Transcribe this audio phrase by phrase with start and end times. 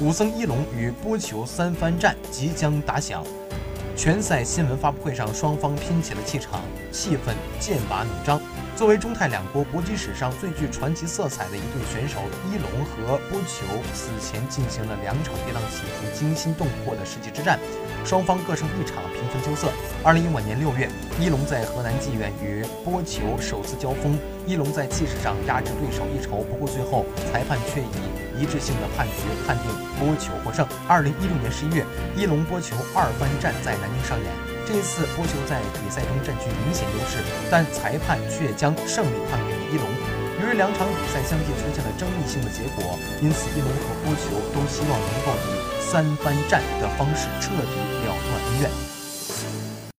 [0.00, 3.24] 武僧一龙与波球三番战即将打响。
[3.96, 8.40] 拳赛新闻发布会上，双方拼起了气场，气氛剑拔弩张。
[8.74, 12.18] 作为中泰两国搏击史上最具传奇色彩的一对选手，
[12.50, 17.56] 一龙和波球此前进行了两场跌宕起伏、惊心动魄的世纪之战，
[18.04, 19.70] 双方各胜一场，平分秋色。
[20.02, 20.90] 二零一五年六月，
[21.20, 30.66] 一龙在河南济源与波球首次交锋，一龙在气势上压制对手一筹，不过最后裁判却以一致性的判决判定波球获胜。
[30.86, 31.84] 二零一六年十一月，
[32.16, 34.26] 一龙波球二番战在南京上演。
[34.66, 37.20] 这一次波球在比赛中占据明显优势，
[37.50, 39.84] 但裁判却将胜利判给了一龙。
[40.42, 48.93] 由于两场比赛相继出现了争议性的结果，因此一龙和波球都希望能够以三番战的方式彻底了断恩怨